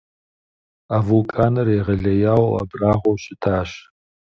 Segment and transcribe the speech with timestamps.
[0.95, 3.69] А вулканыр егъэлеяуэ абрагъуэу щытащ.